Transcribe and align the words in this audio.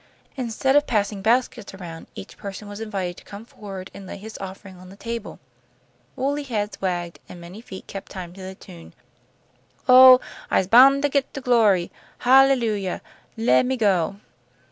Instead 0.35 0.75
of 0.75 0.87
passing 0.87 1.21
baskets 1.21 1.75
around, 1.75 2.07
each 2.15 2.35
person 2.35 2.67
was 2.67 2.79
invited 2.79 3.17
to 3.17 3.23
come 3.23 3.45
forward 3.45 3.91
and 3.93 4.07
lay 4.07 4.17
his 4.17 4.35
offering 4.39 4.77
on 4.79 4.89
the 4.89 4.95
table. 4.95 5.39
Woolly 6.15 6.41
heads 6.41 6.81
wagged, 6.81 7.19
and 7.29 7.39
many 7.39 7.61
feet 7.61 7.85
kept 7.85 8.11
time 8.11 8.33
to 8.33 8.41
the 8.41 8.55
tune: 8.55 8.95
"Oh! 9.87 10.19
I'se 10.49 10.65
boun' 10.65 11.03
to 11.03 11.09
git 11.09 11.31
to 11.35 11.41
glory. 11.41 11.91
Hallelujah! 12.17 13.03
Le' 13.37 13.63
me 13.63 13.77
go!" 13.77 14.19